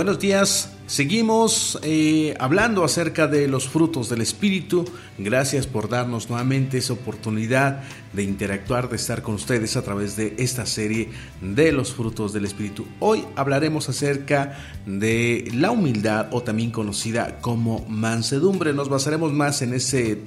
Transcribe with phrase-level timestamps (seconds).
[0.00, 4.86] Buenos días, seguimos eh, hablando acerca de los frutos del Espíritu.
[5.18, 7.82] Gracias por darnos nuevamente esa oportunidad
[8.14, 11.10] de interactuar, de estar con ustedes a través de esta serie
[11.42, 12.86] de los frutos del Espíritu.
[12.98, 18.72] Hoy hablaremos acerca de la humildad o también conocida como mansedumbre.
[18.72, 20.22] Nos basaremos más en ese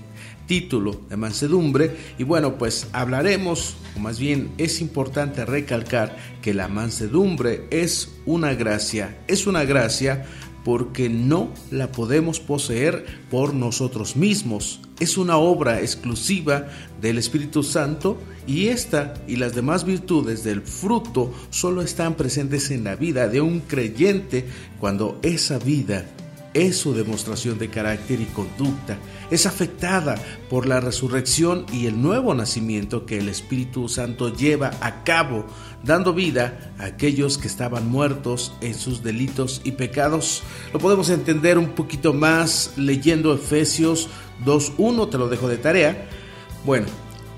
[0.48, 6.68] título de mansedumbre y bueno pues hablaremos o más bien es importante recalcar que la
[6.68, 10.26] mansedumbre es una gracia es una gracia
[10.64, 14.80] porque no la podemos poseer por nosotros mismos.
[15.00, 16.68] Es una obra exclusiva
[17.02, 18.18] del Espíritu Santo
[18.48, 23.42] y esta y las demás virtudes del fruto solo están presentes en la vida de
[23.42, 24.46] un creyente
[24.80, 26.06] cuando esa vida
[26.54, 28.98] es su demostración de carácter y conducta,
[29.32, 30.16] es afectada
[30.50, 35.46] por la resurrección y el nuevo nacimiento que el Espíritu Santo lleva a cabo,
[35.84, 40.44] dando vida a aquellos que estaban muertos en sus delitos y pecados.
[40.72, 44.10] Lo podemos entender un poquito más leyendo Efesios
[44.46, 46.08] 2.1, te lo dejo de tarea.
[46.66, 46.88] Bueno,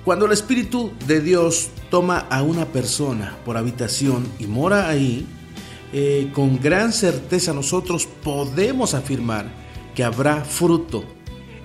[0.04, 5.26] cuando el Espíritu de Dios toma a una persona por habitación y mora ahí,
[5.98, 9.46] eh, con gran certeza nosotros podemos afirmar
[9.96, 11.06] que habrá fruto.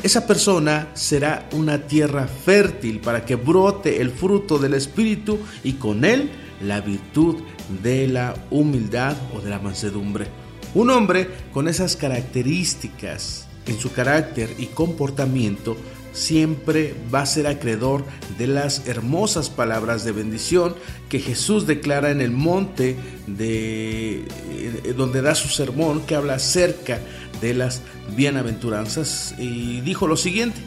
[0.05, 6.05] Esa persona será una tierra fértil para que brote el fruto del Espíritu y con
[6.05, 6.31] él
[6.63, 7.39] la virtud
[7.83, 10.29] de la humildad o de la mansedumbre.
[10.75, 15.77] Un hombre con esas características en su carácter y comportamiento
[16.13, 18.05] siempre va a ser acreedor
[18.39, 20.75] de las hermosas palabras de bendición
[21.09, 22.97] que Jesús declara en el monte
[23.27, 27.01] de eh, donde da su sermón que habla acerca
[27.41, 27.83] de las
[28.17, 30.61] bienaventuranzas y dijo lo siguiente: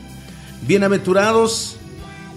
[0.67, 1.77] Bienaventurados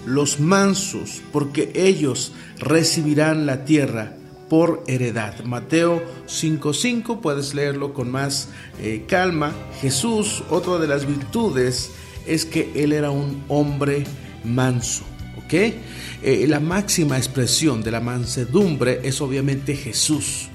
[0.05, 4.13] los mansos, porque ellos recibirán la tierra
[4.49, 5.43] por heredad.
[5.43, 8.49] Mateo 5:5, puedes leerlo con más
[8.81, 9.51] eh, calma.
[9.81, 11.91] Jesús, otra de las virtudes
[12.27, 14.03] es que él era un hombre
[14.43, 15.03] manso.
[15.37, 15.53] ¿ok?
[15.53, 20.49] Eh, la máxima expresión de la mansedumbre es obviamente Jesús.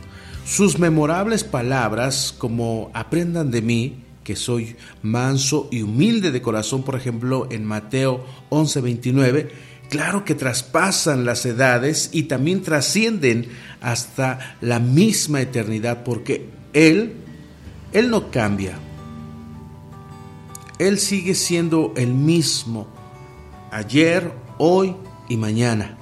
[0.44, 6.97] Sus memorables palabras como aprendan de mí, que soy manso y humilde de corazón, por
[6.97, 9.50] ejemplo, en Mateo 11:29,
[9.89, 13.47] claro que traspasan las edades y también trascienden
[13.81, 17.15] hasta la misma eternidad, porque Él,
[17.93, 18.78] Él no cambia,
[20.88, 22.87] él sigue siendo el mismo
[23.70, 24.94] ayer, hoy
[25.28, 25.98] y mañana.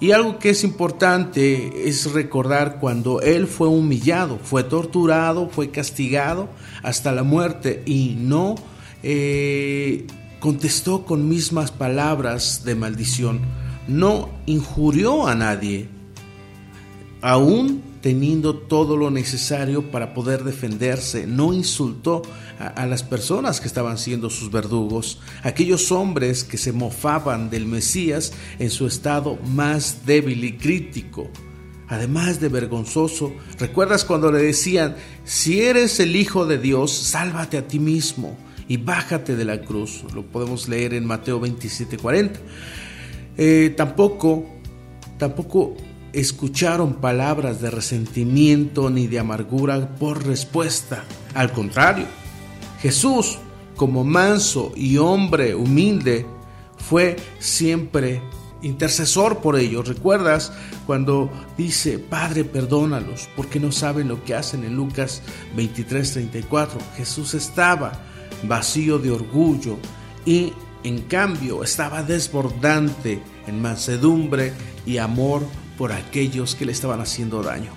[0.00, 6.48] Y algo que es importante es recordar cuando Él fue humillado, fue torturado, fue castigado
[6.82, 8.54] hasta la muerte y no
[9.02, 10.06] eh,
[10.38, 13.40] contestó con mismas palabras de maldición,
[13.88, 15.88] no injurió a nadie,
[17.20, 22.22] aún teniendo todo lo necesario para poder defenderse, no insultó
[22.58, 28.32] a, las personas que estaban siendo sus verdugos, aquellos hombres que se mofaban del Mesías
[28.58, 31.30] en su estado más débil y crítico.
[31.88, 37.66] Además de vergonzoso, ¿recuerdas cuando le decían, si eres el Hijo de Dios, sálvate a
[37.66, 38.36] ti mismo
[38.68, 40.04] y bájate de la cruz?
[40.14, 42.40] Lo podemos leer en Mateo 27:40.
[43.38, 44.46] Eh, tampoco,
[45.16, 45.76] tampoco
[46.12, 51.04] escucharon palabras de resentimiento ni de amargura por respuesta.
[51.34, 52.06] Al contrario,
[52.80, 53.38] Jesús,
[53.76, 56.26] como manso y hombre humilde,
[56.76, 58.22] fue siempre
[58.62, 59.86] intercesor por ellos.
[59.86, 60.52] ¿Recuerdas
[60.86, 65.22] cuando dice, Padre, perdónalos porque no saben lo que hacen en Lucas
[65.56, 66.78] 23:34?
[66.96, 67.92] Jesús estaba
[68.44, 69.76] vacío de orgullo
[70.24, 70.52] y
[70.84, 74.52] en cambio estaba desbordante en mansedumbre
[74.86, 75.42] y amor
[75.78, 77.70] por aquellos que le estaban haciendo daño.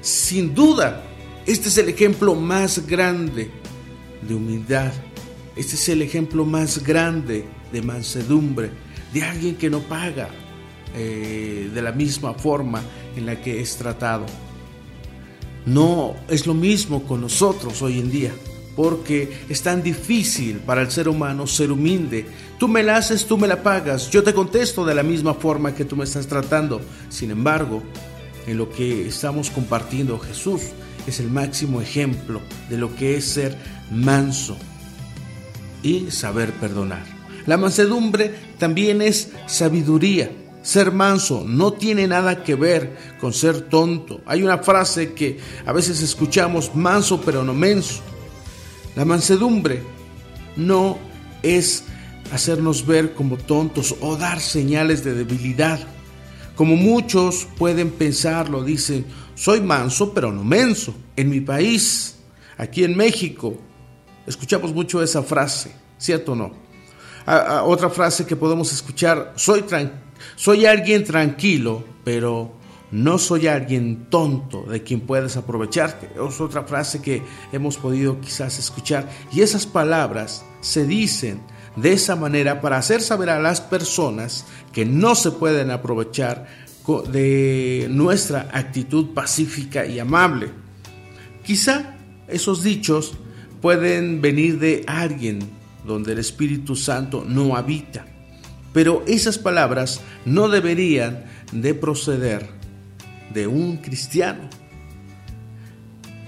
[0.00, 1.04] Sin duda,
[1.46, 3.50] este es el ejemplo más grande
[4.26, 4.92] de humildad.
[5.54, 8.70] Este es el ejemplo más grande de mansedumbre,
[9.12, 10.30] de alguien que no paga
[10.96, 12.82] eh, de la misma forma
[13.14, 14.24] en la que es tratado.
[15.66, 18.32] No es lo mismo con nosotros hoy en día
[18.76, 22.26] porque es tan difícil para el ser humano ser humilde.
[22.58, 25.74] Tú me la haces, tú me la pagas, yo te contesto de la misma forma
[25.74, 26.80] que tú me estás tratando.
[27.08, 27.82] Sin embargo,
[28.46, 30.62] en lo que estamos compartiendo Jesús
[31.06, 33.56] es el máximo ejemplo de lo que es ser
[33.90, 34.56] manso
[35.82, 37.04] y saber perdonar.
[37.46, 40.30] La mansedumbre también es sabiduría.
[40.62, 44.22] Ser manso no tiene nada que ver con ser tonto.
[44.24, 48.02] Hay una frase que a veces escuchamos, manso pero no menso.
[48.96, 49.82] La mansedumbre
[50.56, 50.98] no
[51.42, 51.84] es
[52.32, 55.80] hacernos ver como tontos o dar señales de debilidad.
[56.56, 59.04] Como muchos pueden pensarlo, dicen,
[59.34, 60.94] soy manso pero no menso.
[61.16, 62.14] En mi país
[62.56, 63.56] Aquí en México
[64.26, 66.64] escuchamos mucho esa frase, ¿cierto o no?
[67.64, 69.64] otra frase que podemos escuchar, soy,
[70.36, 72.52] soy alguien tranquilo, pero
[72.94, 76.10] no soy alguien tonto de quien puedes aprovecharte.
[76.14, 79.10] Es otra frase que hemos podido quizás escuchar.
[79.32, 81.40] Y esas palabras se dicen
[81.74, 86.46] de esa manera para hacer saber a las personas que no se pueden aprovechar
[87.10, 90.50] de nuestra actitud pacífica y amable.
[91.44, 91.96] Quizá
[92.28, 93.14] esos dichos
[93.60, 95.40] pueden venir de alguien
[95.84, 98.06] donde el Espíritu Santo no habita,
[98.72, 102.62] pero esas palabras no deberían de proceder
[103.34, 104.48] de un cristiano.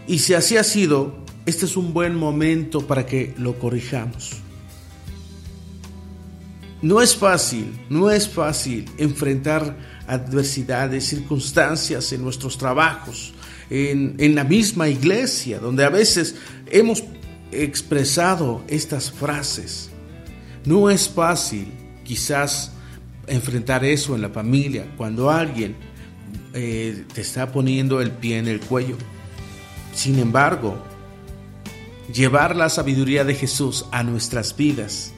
[0.06, 4.32] Y si así ha sido, este es un buen momento para que lo corrijamos.
[6.82, 9.76] No es fácil, no es fácil enfrentar
[10.06, 13.32] adversidades, circunstancias en nuestros trabajos,
[13.70, 16.36] en, en, la misma iglesia, donde a veces
[16.70, 17.02] hemos
[17.50, 19.90] expresado estas frases.
[20.64, 21.72] No es fácil
[22.04, 22.72] quizás
[23.26, 25.76] enfrentar eso en la familia, cuando alguien
[26.58, 28.96] eh, te está poniendo el pie en el cuello.
[29.94, 30.82] Sin embargo,
[32.10, 35.12] llevar la sabiduría de Jesús a nuestras vidas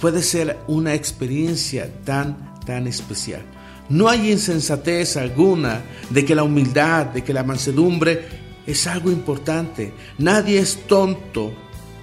[0.00, 3.42] puede ser una experiencia tan, tan especial.
[3.88, 8.24] No hay insensatez alguna de que la humildad, de que la mansedumbre
[8.68, 9.92] es algo importante.
[10.16, 11.52] Nadie es tonto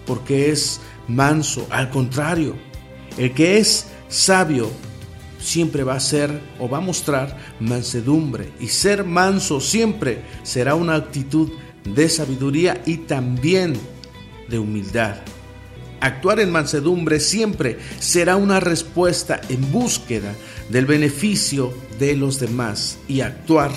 [0.06, 1.66] porque es manso.
[1.70, 2.58] Al contrario,
[3.18, 4.70] el que es sabio
[5.40, 8.52] siempre va a ser o va a mostrar mansedumbre.
[8.60, 11.52] Y ser manso siempre será una actitud
[11.84, 13.74] de sabiduría y también
[14.50, 15.18] de humildad.
[16.00, 20.34] Actuar en mansedumbre siempre será una respuesta en búsqueda
[20.70, 23.72] del beneficio de los demás y actuar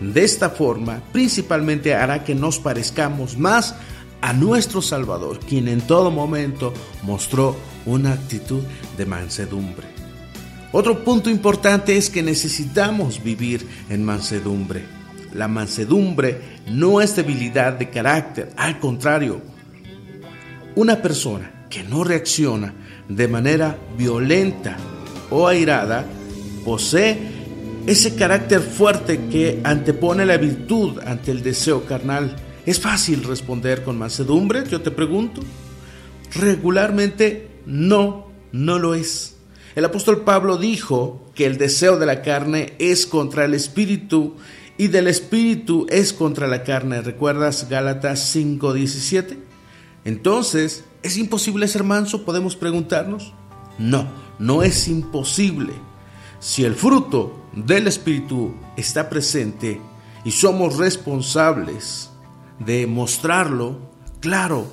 [0.00, 3.74] de esta forma principalmente hará que nos parezcamos más
[4.20, 6.72] a nuestro Salvador, quien en todo momento
[7.02, 8.62] mostró una actitud
[8.96, 9.99] de mansedumbre.
[10.72, 14.84] Otro punto importante es que necesitamos vivir en mansedumbre.
[15.34, 19.40] La mansedumbre no es debilidad de carácter, al contrario,
[20.76, 22.72] una persona que no reacciona
[23.08, 24.76] de manera violenta
[25.30, 26.06] o airada
[26.64, 27.18] posee
[27.86, 32.36] ese carácter fuerte que antepone la virtud ante el deseo carnal.
[32.66, 34.64] ¿Es fácil responder con mansedumbre?
[34.68, 35.40] Yo te pregunto.
[36.34, 39.36] Regularmente no, no lo es.
[39.80, 44.34] El apóstol Pablo dijo que el deseo de la carne es contra el espíritu
[44.76, 47.00] y del espíritu es contra la carne.
[47.00, 49.38] ¿Recuerdas Gálatas 5:17?
[50.04, 52.26] Entonces, ¿es imposible ser manso?
[52.26, 53.32] Podemos preguntarnos.
[53.78, 54.06] No,
[54.38, 55.72] no es imposible.
[56.40, 59.80] Si el fruto del espíritu está presente
[60.26, 62.10] y somos responsables
[62.58, 63.78] de mostrarlo,
[64.20, 64.66] claro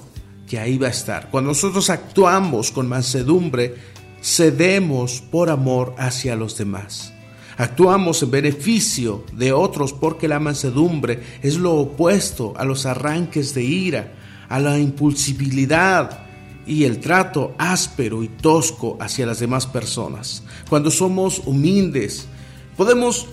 [0.50, 1.30] que ahí va a estar.
[1.30, 7.14] Cuando nosotros actuamos con mansedumbre, cedemos por amor hacia los demás.
[7.58, 13.64] Actuamos en beneficio de otros porque la mansedumbre es lo opuesto a los arranques de
[13.64, 14.14] ira,
[14.48, 16.20] a la impulsibilidad
[16.68, 20.44] y el trato áspero y tosco hacia las demás personas.
[20.70, 22.28] Cuando somos humildes,
[22.76, 23.28] podemos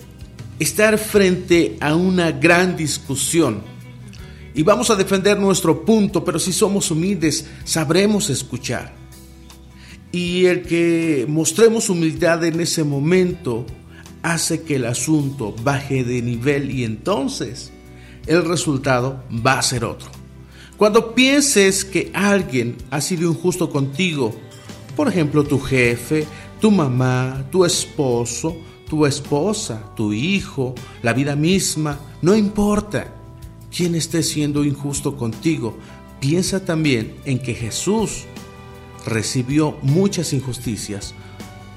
[0.57, 3.61] estar frente a una gran discusión
[4.55, 9.04] y vamos a defender nuestro punto, pero si somos humildes, sabremos escuchar
[10.15, 13.65] y el que mostremos humildad en ese momento
[14.23, 17.73] hace que el asunto baje de nivel y entonces
[18.25, 20.09] el resultado va a ser otro.
[20.77, 24.33] Cuando pienses que alguien ha sido injusto contigo,
[24.95, 26.25] por ejemplo tu jefe,
[26.61, 28.55] tu mamá, tu esposo,
[28.87, 33.13] tu esposa, tu hijo, la vida misma, no importa
[33.69, 35.77] quién esté siendo injusto contigo,
[36.21, 38.23] piensa también en que Jesús
[39.05, 41.13] recibió muchas injusticias,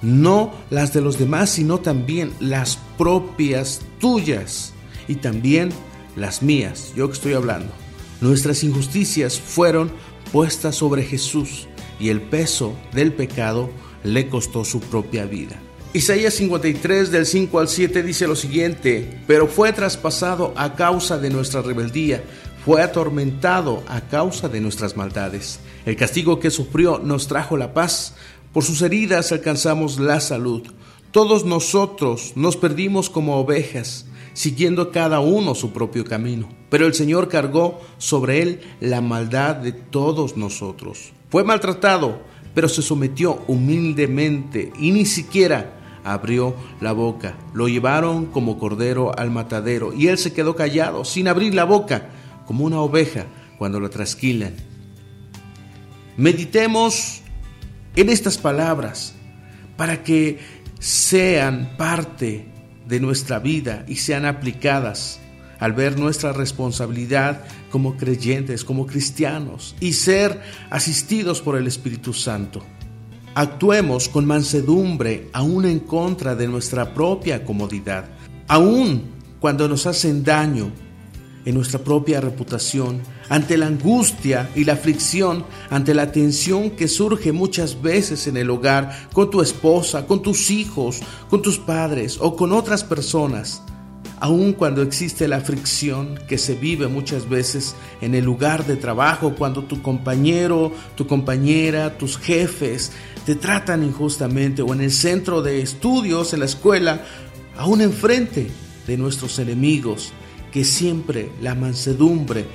[0.03, 4.73] no las de los demás, sino también las propias tuyas
[5.07, 5.71] y también
[6.17, 7.73] las mías, yo que estoy hablando.
[8.21, 9.91] Nuestras injusticias fueron
[10.33, 11.69] puestas sobre Jesús
[12.01, 13.71] y el peso del pecado
[14.05, 15.61] le costó su propia vida.
[15.95, 21.31] Isaías 53 del 5 al 7 dice lo siguiente, pero fue traspasado a causa de
[21.31, 22.23] nuestra rebeldía,
[22.69, 25.59] fue atormentado a causa de nuestras maldades.
[25.87, 28.15] El castigo que sufrió nos trajo la paz,
[28.53, 30.65] por sus heridas alcanzamos la salud.
[31.11, 37.31] Todos nosotros nos perdimos como ovejas, siguiendo cada uno su propio camino, pero el Señor
[37.31, 41.15] cargó sobre él la maldad de todos nosotros.
[41.31, 42.21] Fue maltratado,
[42.55, 45.73] pero se sometió humildemente y ni siquiera
[46.05, 47.39] abrió la boca.
[47.55, 52.11] Lo llevaron como cordero al matadero y él se quedó callado, sin abrir la boca,
[52.49, 53.27] como una oveja
[53.59, 54.55] cuando lo trasquilan.
[56.17, 57.21] Meditemos
[57.95, 59.13] en estas palabras
[59.77, 60.39] para que
[60.79, 62.47] sean parte
[62.87, 65.21] de nuestra vida y sean aplicadas
[65.61, 70.41] al ver nuestra responsabilidad como creyentes, como cristianos y ser
[70.71, 72.65] asistidos por el Espíritu Santo.
[73.35, 78.07] Actuemos con mansedumbre aún en contra de nuestra propia comodidad,
[78.47, 79.03] aún
[79.39, 80.73] cuando nos hacen daño
[81.45, 87.33] en nuestra propia reputación, ante la angustia y la aflicción, ante la tensión que surge
[87.33, 92.37] muchas veces en el hogar, con tu esposa, con tus hijos, con tus padres o
[92.37, 93.63] con otras personas,
[94.21, 99.35] aun cuando existe la fricción que se vive muchas veces en el lugar de trabajo,
[99.37, 102.93] cuando tu compañero, tu compañera, tus jefes
[103.25, 107.03] te tratan injustamente o en el centro de estudios, en la escuela,
[107.57, 108.51] aún enfrente
[108.87, 110.13] de nuestros enemigos,
[110.51, 112.47] que siempre la mansedumbre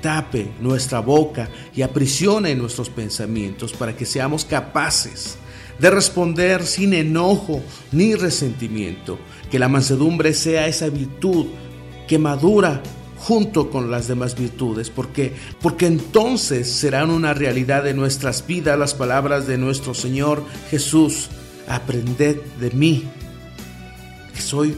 [0.00, 5.38] tape nuestra boca y aprisione nuestros pensamientos para que seamos capaces
[5.78, 9.18] de responder sin enojo ni resentimiento.
[9.50, 11.46] Que la mansedumbre sea esa virtud
[12.06, 12.82] que madura
[13.18, 18.94] junto con las demás virtudes, porque porque entonces serán una realidad de nuestras vidas las
[18.94, 21.28] palabras de nuestro Señor Jesús.
[21.68, 23.04] Aprended de mí,
[24.34, 24.74] que soy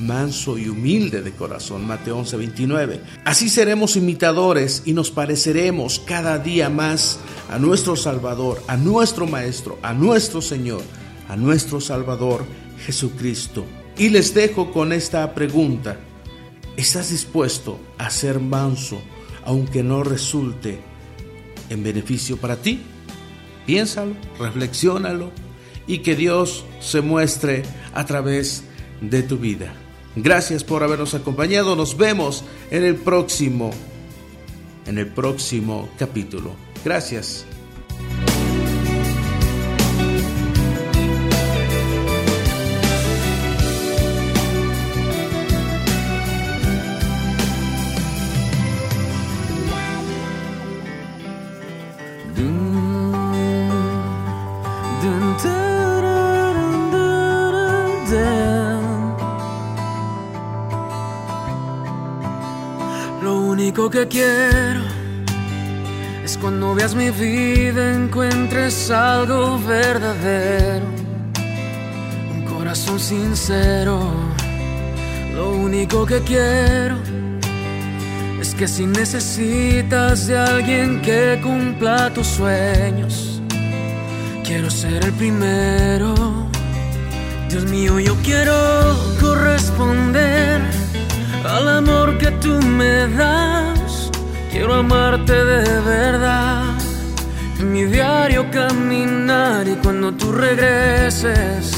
[0.00, 1.86] manso y humilde de corazón.
[1.86, 3.00] Mateo 11, 29.
[3.24, 7.18] Así seremos imitadores y nos pareceremos cada día más
[7.50, 10.82] a nuestro Salvador, a nuestro Maestro, a nuestro Señor,
[11.28, 12.44] a nuestro Salvador
[12.84, 13.64] Jesucristo.
[13.96, 15.98] Y les dejo con esta pregunta.
[16.76, 19.00] ¿Estás dispuesto a ser manso
[19.44, 20.78] aunque no resulte
[21.70, 22.80] en beneficio para ti?
[23.66, 25.32] Piénsalo, reflexiónalo
[25.88, 27.64] y que Dios se muestre
[27.94, 28.62] a través
[29.00, 29.74] de tu vida.
[30.22, 31.76] Gracias por habernos acompañado.
[31.76, 33.70] Nos vemos en el próximo
[34.86, 36.52] en el próximo capítulo.
[36.84, 37.44] Gracias.
[63.98, 64.80] Que quiero
[66.24, 70.86] es cuando veas mi vida encuentres algo verdadero,
[72.30, 73.98] un corazón sincero.
[75.34, 76.96] Lo único que quiero
[78.40, 83.42] es que si necesitas de alguien que cumpla tus sueños,
[84.44, 86.14] quiero ser el primero.
[87.48, 88.54] Dios mío, yo quiero
[89.20, 90.60] corresponder
[91.44, 93.67] al amor que tú me das.
[94.50, 96.74] Quiero amarte de verdad.
[97.58, 101.72] En mi diario caminar y cuando tú regreses,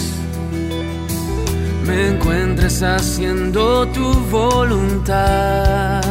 [1.86, 6.02] me encuentres haciendo tu voluntad.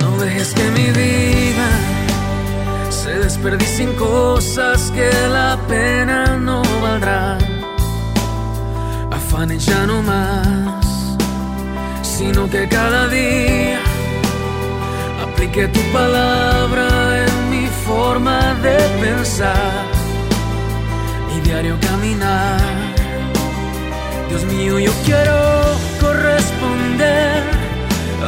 [0.00, 1.68] No dejes que mi vida
[2.90, 7.38] se desperdicie en cosas que la pena no valdrá
[9.58, 10.87] ya no más,
[12.18, 13.78] sino que cada día
[15.22, 19.84] aplique tu palabra en mi forma de pensar
[21.36, 22.58] y diario caminar.
[24.30, 25.38] Dios mío, yo quiero
[26.00, 27.40] corresponder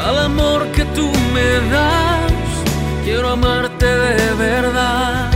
[0.06, 2.32] al amor que tú me das.
[3.04, 5.32] Quiero amarte de verdad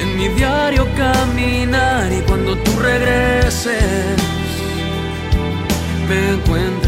[0.00, 4.22] en mi diario caminar y cuando tú regreses
[6.08, 6.36] me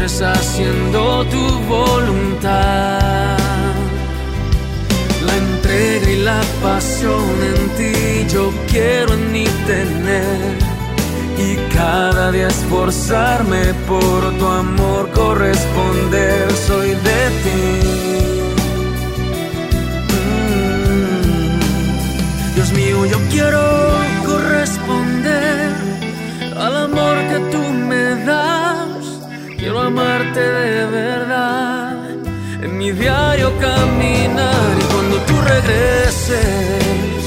[0.05, 3.37] haciendo tu voluntad.
[5.25, 10.57] La entrega y la pasión en ti yo quiero en mí tener.
[11.37, 17.63] Y cada día esforzarme por tu amor corresponder, soy de ti.
[20.13, 21.59] Mm.
[22.55, 23.59] Dios mío, yo quiero
[24.25, 25.71] corresponder
[26.57, 27.24] al amor
[29.85, 32.09] amarte de verdad
[32.61, 37.25] en mi diario caminar y cuando tú regreses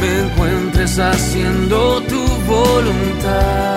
[0.00, 3.73] me encuentres haciendo tu voluntad.